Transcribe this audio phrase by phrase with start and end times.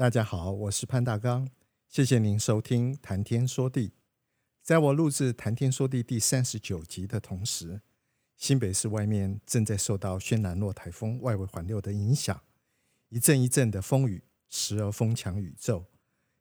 [0.00, 1.46] 大家好，我是潘大刚，
[1.86, 3.88] 谢谢您收听《谈天说地》。
[4.62, 7.82] 在我录制《谈天说地》第三十九集的同时，
[8.34, 12.42] 新北市外面正在受到轩岚诺台风外围环流的影响，
[13.10, 15.84] 一阵一阵的风雨，时而风强雨骤，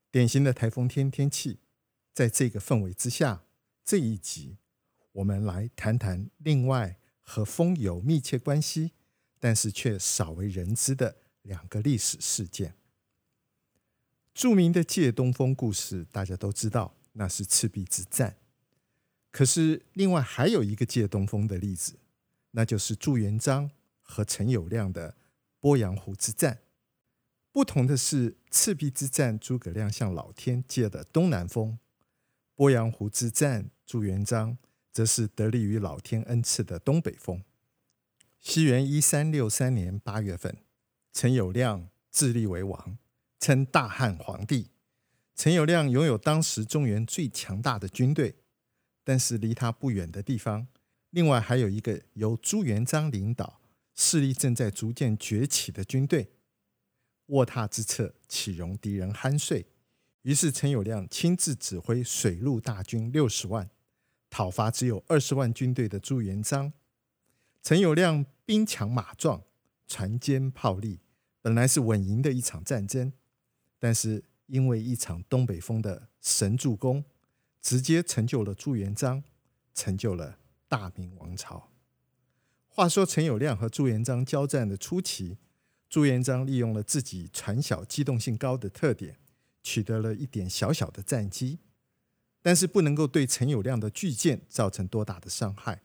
[0.10, 1.60] 典型的台风天天气。
[2.14, 3.44] 在这个氛围之下，
[3.84, 4.60] 这一集
[5.12, 8.94] 我们来谈谈另外和风有密切关系，
[9.38, 12.79] 但是却少为人知的两个历史事件。
[14.40, 18.38] 著名的借东风故事，大家都知道，那是赤壁之战。
[19.32, 22.00] 可是，另外还有一个借东风的例子，
[22.52, 23.70] 那就是朱元璋
[24.02, 25.18] 和陈友谅的
[25.60, 26.60] 鄱阳湖之战。
[27.52, 31.78] 不同的是，赤壁之战，诸葛亮向老天借的东南风；
[32.56, 34.58] 鄱阳湖之战，朱元璋
[34.94, 37.44] 则是得力于老天恩赐的东北风。
[38.40, 40.60] 西元一三六三年八月份，
[41.12, 42.98] 陈友谅自立为王。
[43.40, 44.70] 称大汉皇帝，
[45.36, 48.36] 陈友谅拥有当时中原最强大的军队，
[49.04, 50.68] 但是离他不远的地方，
[51.12, 53.62] 另外还有一个由朱元璋领导、
[53.96, 56.32] 势力正在逐渐崛起的军队。
[57.28, 59.68] 卧榻之侧，岂容敌人酣睡？
[60.24, 63.70] 于是陈友谅亲自指挥水陆大军六十万，
[64.30, 66.74] 讨伐只有二十万军队的朱元璋。
[67.64, 69.44] 陈友谅兵强马壮，
[69.88, 71.00] 船坚炮利，
[71.42, 73.14] 本来是稳赢的一场战争。
[73.80, 77.04] 但是因为一场东北风的神助攻，
[77.62, 79.24] 直接成就了朱元璋，
[79.74, 81.72] 成就了大明王朝。
[82.68, 85.38] 话说陈友谅和朱元璋交战的初期，
[85.90, 89.18] 朱元璋利用了自己船小、机动性高的特点，
[89.64, 91.60] 取得了一点小小的战机，
[92.42, 95.82] 但是不能够对陈友谅的巨舰造成多大的伤害。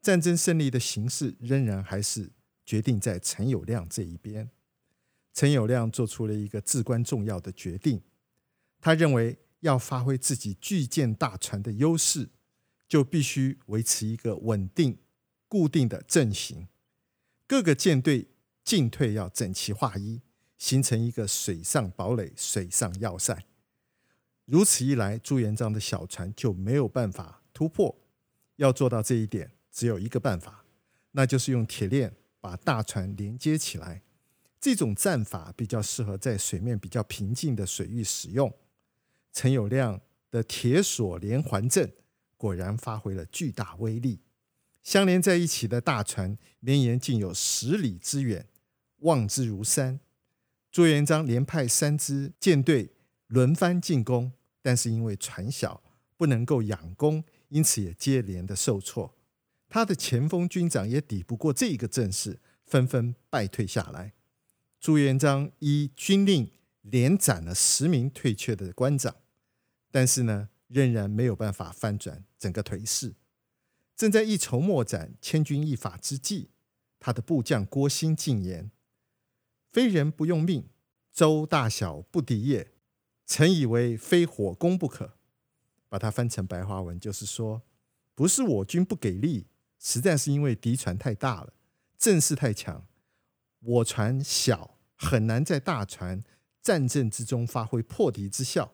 [0.00, 2.30] 战争胜利的形势仍然还是
[2.64, 4.50] 决定在陈友谅这一边。
[5.38, 8.02] 陈友谅做出了一个至关重要的决定，
[8.80, 12.28] 他认为要发挥自己巨舰大船的优势，
[12.88, 14.98] 就必须维持一个稳定、
[15.46, 16.66] 固定的阵型，
[17.46, 18.26] 各个舰队
[18.64, 20.20] 进退要整齐划一，
[20.56, 23.46] 形成一个水上堡垒、水上要塞。
[24.44, 27.96] 如此一来，朱元璋的小船就没有办法突破。
[28.56, 30.64] 要做到这一点，只有一个办法，
[31.12, 34.02] 那就是用铁链把大船连接起来。
[34.60, 38.52] 这种战法比较适合在水面比较平静的水域使用。
[39.32, 41.92] 陈友谅的铁索连环阵
[42.36, 44.20] 果然发挥了巨大威力，
[44.82, 48.46] 相连在一起的大船绵延竟有十里之远，
[48.98, 50.00] 望之如山。
[50.70, 52.92] 朱元璋连派三支舰队
[53.28, 55.82] 轮番进攻，但是因为船小
[56.16, 59.14] 不能够仰攻，因此也接连的受挫。
[59.68, 64.14] 他的前锋军长也抵不过这个阵势，纷纷败退下来。
[64.80, 66.50] 朱元璋依军令
[66.82, 69.16] 连斩了十名退却的官长，
[69.90, 73.14] 但是呢，仍然没有办法翻转整个颓势。
[73.96, 76.50] 正在一筹莫展、千钧一发之际，
[77.00, 78.70] 他的部将郭兴进言
[79.72, 80.68] ：“非人不用命，
[81.12, 82.72] 舟大小不敌也。
[83.26, 85.16] 臣以为非火攻不可。”
[85.90, 87.62] 把它翻成白话文，就是说，
[88.14, 89.46] 不是我军不给力，
[89.78, 91.54] 实在是因为敌船太大了，
[91.96, 92.86] 阵势太强。
[93.68, 96.22] 我船小，很难在大船
[96.62, 98.72] 战阵之中发挥破敌之效。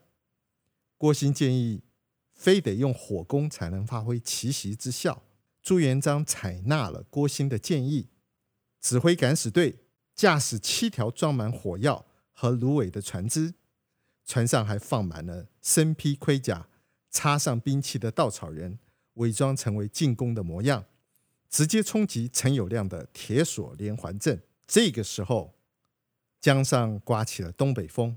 [0.96, 1.82] 郭兴建议，
[2.32, 5.24] 非得用火攻才能发挥奇袭之效。
[5.60, 8.10] 朱元璋采纳了郭兴的建议，
[8.80, 9.80] 指挥敢死队
[10.14, 13.54] 驾驶七条装满火药和芦苇的船只，
[14.24, 16.68] 船上还放满了身披盔甲、
[17.10, 18.78] 插上兵器的稻草人，
[19.14, 20.84] 伪装成为进攻的模样，
[21.48, 24.40] 直接冲击陈友谅的铁索连环阵。
[24.66, 25.54] 这个时候，
[26.40, 28.16] 江上刮起了东北风。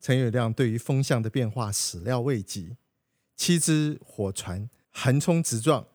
[0.00, 2.76] 陈友谅对于风向的变化始料未及，
[3.36, 5.88] 七只火船横冲直撞，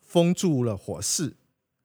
[0.00, 1.36] 封住了火势，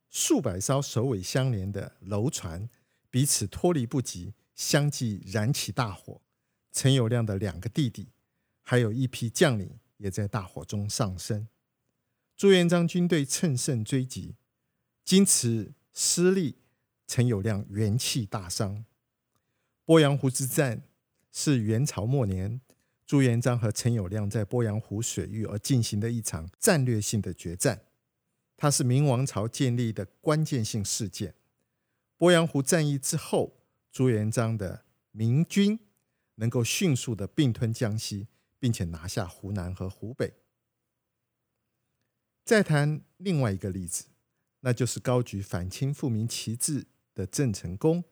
[0.09, 2.69] 数百艘首尾相连的楼船
[3.09, 6.21] 彼此脱离不及，相继燃起大火。
[6.71, 8.07] 陈友谅的两个弟弟，
[8.61, 11.47] 还有一批将领也在大火中丧生。
[12.37, 14.35] 朱元璋军队乘胜追击，
[15.03, 16.55] 经此失利。
[17.07, 18.85] 陈友谅元气大伤。
[19.85, 20.83] 鄱阳湖之战
[21.31, 22.61] 是元朝末年
[23.05, 27.83] 朱元璋和陈友谅在鄱阳湖水域而进行的一场战略性的决战，
[28.57, 31.35] 它是明王朝建立的关键性事件。
[32.17, 33.57] 鄱阳湖战役之后，
[33.91, 35.79] 朱元璋的明军
[36.35, 40.33] 能够迅速的并吞江西，并且拿下湖南和湖北。
[42.43, 44.05] 再谈另外一个例子，
[44.61, 48.03] 那就是高举反清复明旗帜的郑成功，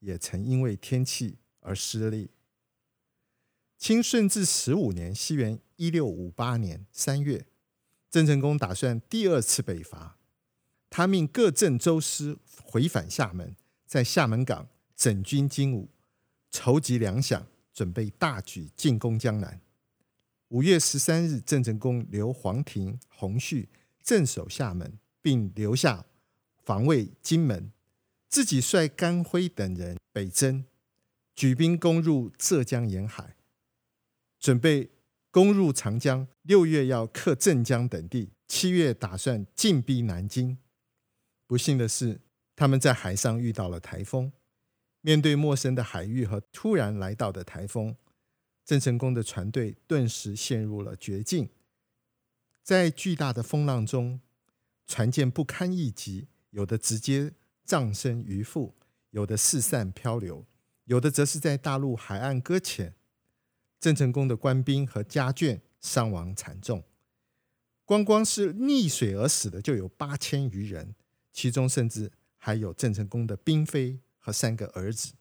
[0.00, 2.30] 也曾因为天气而失利。
[3.78, 7.46] 清顺治十五年（西元一六五八年）三月，
[8.10, 10.16] 郑成功打算第二次北伐，
[10.88, 13.54] 他命各镇州师回返厦门，
[13.86, 15.90] 在厦门港整军精武，
[16.50, 17.44] 筹集粮饷，
[17.74, 19.60] 准备大举进攻江南。
[20.48, 23.68] 五月十三日，郑成功留黄庭、洪旭
[24.02, 26.06] 镇守厦门，并留下
[26.64, 27.70] 防卫金门，
[28.28, 30.64] 自己率甘辉等人北征，
[31.34, 33.36] 举兵攻入浙江沿海，
[34.38, 34.90] 准备
[35.30, 36.26] 攻入长江。
[36.42, 40.58] 六月要克镇江等地，七月打算进逼南京。
[41.46, 42.20] 不幸的是，
[42.54, 44.32] 他们在海上遇到了台风。
[45.00, 47.96] 面对陌生的海域和突然来到的台风。
[48.64, 51.48] 郑成功的船队顿时陷入了绝境，
[52.64, 54.20] 在巨大的风浪中，
[54.88, 57.32] 船舰不堪一击，有的直接
[57.66, 58.74] 葬身鱼腹，
[59.10, 60.46] 有的四散漂流，
[60.84, 62.94] 有的则是在大陆海岸搁浅。
[63.78, 66.82] 郑成功的官兵和家眷伤亡惨重，
[67.84, 70.94] 光光是溺水而死的就有八千余人，
[71.30, 75.12] 其中甚至还有郑成功的嫔妃和三个儿子。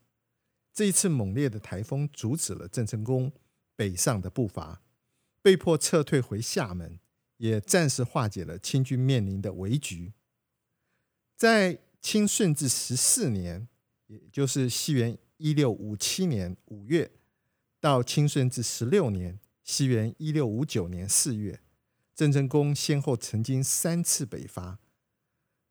[0.74, 3.31] 这一次猛烈的台风阻止了郑成功
[3.75, 4.81] 北上的步伐，
[5.41, 7.00] 被迫撤退回厦门，
[7.38, 10.13] 也暂时化解了清军面临的危局。
[11.36, 13.68] 在清顺治十四年，
[14.06, 17.10] 也就是西元一六五七年五月，
[17.80, 21.62] 到清顺治十六年，西元一六五九年四月，
[22.13, 24.78] 郑成功先后曾经三次北伐。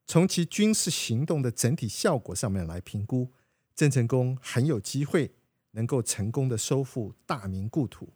[0.09, 3.33] 从其军事行动的整体效果上面来评估。
[3.77, 5.37] 郑成功很有机会
[5.71, 8.13] 能够成功的收复大明故土，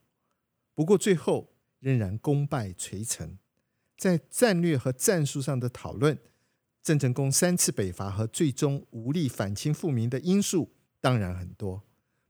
[0.74, 3.38] 不过最后仍然功败垂成。
[3.96, 6.18] 在战略和战术上的讨论，
[6.82, 11.82] 郑成功三次北伐和最终无力反清复明的因素当然很多。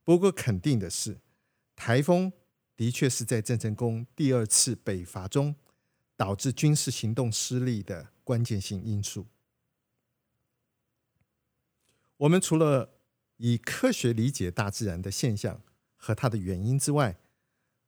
[0.02, 1.20] 不过肯定的是，
[1.76, 2.32] 台风
[2.76, 5.54] 的确是在郑成功第二次北伐中
[6.16, 9.26] 导致军事行动失利的关键性因素。
[12.16, 12.98] 我们除了
[13.36, 15.62] 以科学理解大自然的现象
[15.94, 17.16] 和它的原因之外，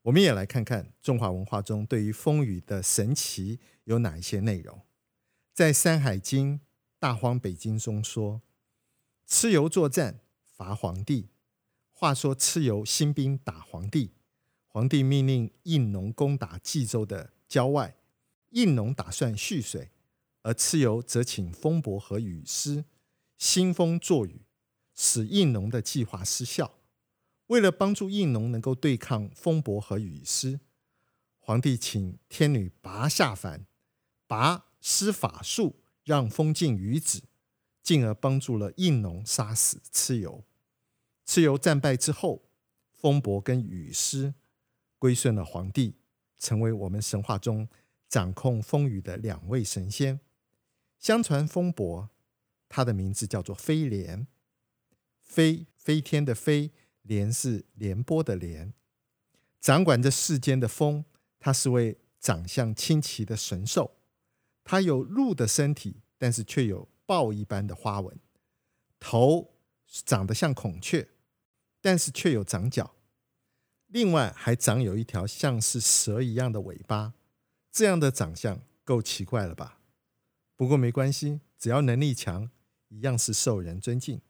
[0.03, 4.81] 我们也来看看中华文化中对于风雨的神奇有哪一些内容。
[5.53, 6.59] 在《山海经·
[6.99, 8.43] 大荒北经》中说
[9.29, 11.31] ：“蚩尤作战，伐黄帝。”
[11.93, 14.13] 话说蚩尤兴兵打黄帝，
[14.67, 17.97] 黄帝命令应农攻打冀州的郊外，
[18.51, 19.91] 应农打算蓄水，
[20.43, 22.85] 而蚩尤则请风伯和雨师
[23.37, 24.43] 兴风作雨。
[25.03, 26.75] 使应农的计划失效。
[27.47, 30.61] 为了帮助应农能够对抗风伯和雨师，
[31.39, 33.65] 黄帝请天女拔下凡，
[34.27, 37.23] 拔施法术，让风进雨止，
[37.83, 40.45] 进而帮助了应农杀死蚩尤。
[41.27, 42.51] 蚩尤战败之后，
[42.93, 44.35] 风伯跟雨师
[44.99, 45.97] 归顺了黄帝，
[46.39, 47.69] 成为我们神话中
[48.09, 50.21] 掌控风雨的两位神仙。
[50.99, 52.11] 相传风伯，
[52.69, 54.27] 他的名字叫做飞廉。
[55.21, 56.73] 飞飞天的飞，
[57.03, 58.75] 廉是廉颇的廉，
[59.61, 61.05] 掌管着世间的风。
[61.39, 63.97] 他是位长相清奇的神兽，
[64.65, 68.19] 它有鹿的身体，但是却有豹一般的花纹。
[68.99, 69.55] 头
[69.87, 71.09] 长得像孔雀，
[71.81, 72.95] 但是却有长角。
[73.87, 77.15] 另外还长有一条像是蛇一样的尾巴。
[77.73, 79.81] 这样的长相够奇怪了吧？
[80.57, 82.51] 不过没关系，只要能力强，
[82.89, 84.21] 一样是受人尊敬。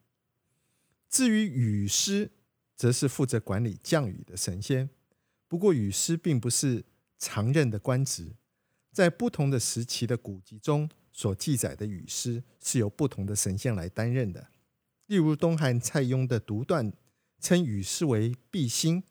[1.08, 2.30] 至于雨师，
[2.76, 4.88] 则是负责管理降雨的神仙。
[5.48, 6.84] 不过，雨师并不是
[7.18, 8.36] 常任的官职，
[8.92, 14.48] 在不同的时期的古籍中所记载的雨师是由不同的神仙来担任的。
[15.06, 16.92] 例如，东汉蔡邕的独断
[17.40, 19.02] 称雨师为毕星，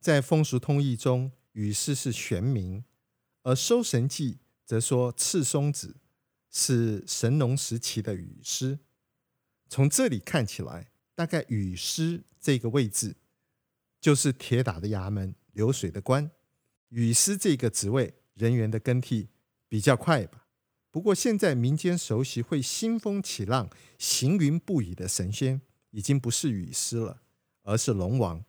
[0.00, 2.82] 在《风俗通义》中，雨师是玄冥，
[3.42, 4.34] 而《搜神记》
[4.64, 5.96] 则说赤松子
[6.50, 8.78] 是神农时期的雨师。
[9.68, 10.92] 从这里看起来。
[11.16, 13.16] 大概雨师这个位置，
[13.98, 16.30] 就是铁打的衙门、流水的官。
[16.90, 19.28] 雨师这个职位人员的更替
[19.66, 20.46] 比较快吧，
[20.90, 27.22] 不过现在民间熟悉会兴风起浪、行云布雨的神仙，已经不是雨师了，
[27.62, 28.44] 而是龙王。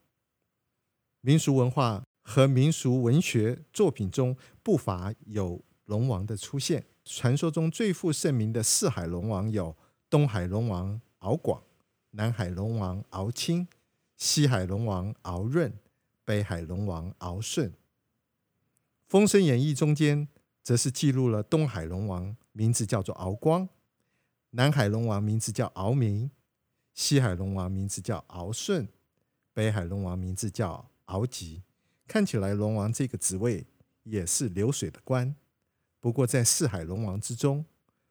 [1.22, 6.86] 民俗文化和民俗文学作品中不乏有龙王的出现。
[7.06, 9.74] 传说中最负盛名的四海龙王有
[10.10, 11.64] 东海龙王敖广、
[12.12, 13.66] 南海龙王敖钦、
[14.18, 15.74] 西海龙王敖闰、
[16.26, 17.70] 北海龙王敖顺。
[19.08, 20.28] 《封神演义》中间
[20.62, 23.70] 则是记录了东海龙王名字叫做敖光，
[24.50, 26.30] 南海龙王名字叫敖明，
[26.94, 28.90] 西海龙王名字叫敖顺，
[29.54, 31.64] 北海龙王名字叫敖吉，
[32.06, 33.66] 看起来龙王这个职位
[34.04, 35.34] 也是流水的官。
[36.02, 37.66] 不过在四海龙王之中，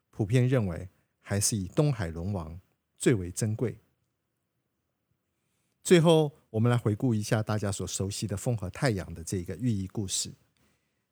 [0.09, 0.89] 普遍认为
[1.21, 2.59] 还是以东海龙王
[2.97, 3.77] 最为珍贵。
[5.83, 10.33] 最后，我们来回顾一下大家所熟悉的风和太阳的这个寓意故事。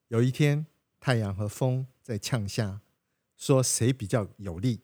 [0.08, 0.66] 有一天，
[1.00, 2.82] 太阳和风在呛下，
[3.36, 4.82] 说谁比较有力？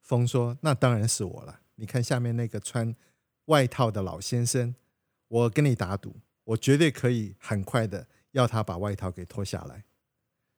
[0.00, 1.60] 风说：“那当然是我了。
[1.74, 2.94] 你看下面那个穿
[3.46, 4.74] 外套的老先生，
[5.28, 9.84] 我跟你打赌。”我绝对可以很快的要他把外套给脱下来。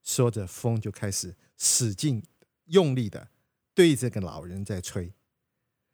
[0.03, 2.23] 说着，风就开始使劲
[2.67, 3.31] 用力的
[3.73, 5.15] 对这个老人在吹，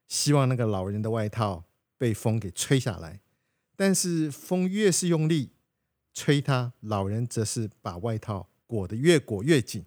[0.09, 3.21] 希望那个老人的外套被风给吹下来。
[3.77, 5.53] 但是风越是用力
[6.15, 9.85] 吹他，老人则是把外套裹得越裹越紧。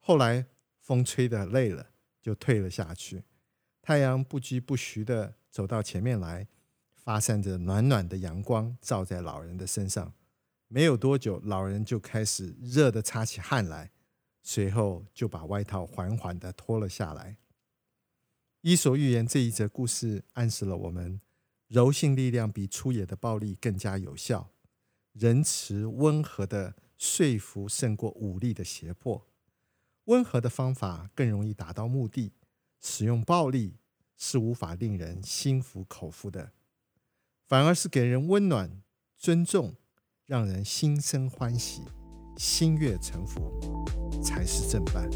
[0.00, 0.46] 后来
[0.80, 3.22] 风吹得累了，就退了下去。
[3.80, 6.48] 太阳不疾不徐的走到前面来。
[6.94, 10.12] 发散着暖暖的阳光，照在老人的身上。
[10.66, 13.92] 没有多久，老人就开始热得擦起汗来，
[14.42, 17.38] 随后就把外套缓缓地脱了下来。
[18.60, 21.18] 伊索寓言这一则故事暗示了我们：
[21.68, 24.50] 柔性力量比粗野的暴力更加有效，
[25.12, 29.26] 仁慈温和的说服胜过武力的胁迫。
[30.04, 32.32] 温和的方法更容易达到目的，
[32.80, 33.76] 使用暴力
[34.16, 36.52] 是无法令人心服口服的。
[37.46, 38.82] 反而是给人温暖、
[39.16, 39.74] 尊重，
[40.24, 41.82] 让人心生欢喜、
[42.36, 43.50] 心悦诚服，
[44.22, 45.10] 才是正办。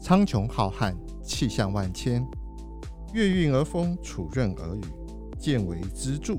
[0.00, 2.26] 苍穹浩瀚，气象万千，
[3.14, 4.82] 月晕而风，础润而雨，
[5.38, 6.38] 见微知著。